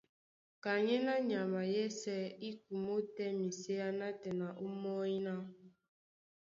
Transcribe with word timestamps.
Kanyéná 0.63 1.13
nyama 1.29 1.61
yɛ́sɛ̄ 1.73 2.21
í 2.49 2.49
kumó 2.63 2.93
tɛ́ 3.15 3.29
miséá 3.39 3.87
nátɛna 3.99 4.47
ómɔ́ny 4.65 5.15
ná: 5.25 5.33